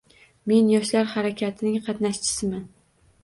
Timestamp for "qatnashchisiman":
1.89-2.65